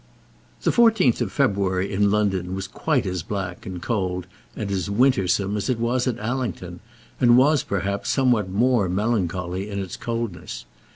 The 0.63 0.71
fourteenth 0.71 1.21
of 1.21 1.31
February 1.31 1.93
in 1.93 2.09
London 2.09 2.55
was 2.55 2.67
quite 2.67 3.05
as 3.05 3.21
black, 3.21 3.67
and 3.67 3.79
cold, 3.83 4.25
and 4.55 4.71
as 4.71 4.89
wintersome 4.89 5.55
as 5.55 5.69
it 5.69 5.77
was 5.79 6.07
at 6.07 6.17
Allington, 6.19 6.79
and 7.19 7.37
was, 7.37 7.61
perhaps, 7.61 8.09
somewhat 8.09 8.49
more 8.49 8.89
melancholy 8.89 9.69
in 9.69 9.77
its 9.77 9.95
coldness. 9.95 10.65